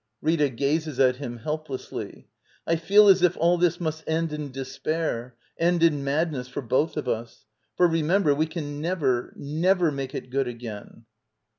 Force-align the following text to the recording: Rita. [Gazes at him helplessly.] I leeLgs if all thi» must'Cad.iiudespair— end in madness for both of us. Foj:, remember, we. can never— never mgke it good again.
Rita. 0.19 0.49
[Gazes 0.49 0.99
at 0.99 1.17
him 1.17 1.37
helplessly.] 1.37 2.27
I 2.65 2.75
leeLgs 2.75 3.21
if 3.21 3.37
all 3.37 3.59
thi» 3.59 3.69
must'Cad.iiudespair— 3.79 5.33
end 5.59 5.83
in 5.83 6.03
madness 6.03 6.47
for 6.47 6.63
both 6.63 6.97
of 6.97 7.07
us. 7.07 7.45
Foj:, 7.79 7.91
remember, 7.93 8.33
we. 8.33 8.47
can 8.47 8.81
never— 8.81 9.31
never 9.35 9.91
mgke 9.91 10.15
it 10.15 10.29
good 10.31 10.47
again. 10.47 11.05